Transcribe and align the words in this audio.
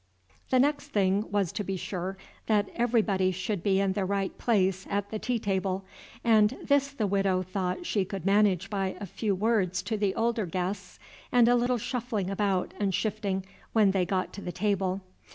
The 0.49 0.57
next 0.57 0.87
thing 0.87 1.29
was 1.31 1.51
to 1.51 1.63
be 1.63 1.77
sure 1.77 2.17
that 2.47 2.69
everybody 2.73 3.29
should 3.29 3.61
be 3.61 3.79
in 3.79 3.93
the 3.93 4.03
right 4.03 4.35
place 4.39 4.87
at 4.89 5.11
the 5.11 5.19
tea 5.19 5.37
table, 5.37 5.85
and 6.23 6.57
this 6.63 6.87
the 6.87 7.05
Widow 7.05 7.43
thought 7.43 7.85
she 7.85 8.03
could 8.03 8.25
manage 8.25 8.67
by 8.67 8.95
a 8.99 9.05
few 9.05 9.35
words 9.35 9.83
to 9.83 9.97
the 9.97 10.15
older 10.15 10.47
guests 10.47 10.97
and 11.31 11.47
a 11.47 11.53
little 11.55 11.77
shuffling 11.77 12.31
about 12.31 12.73
and 12.79 12.95
shifting 12.95 13.45
when 13.73 13.91
they 13.91 14.07
got 14.07 14.33
to 14.33 14.41
the 14.41 14.51
table. 14.51 15.01